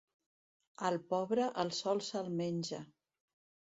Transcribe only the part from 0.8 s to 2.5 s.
Al pobre el sol se'l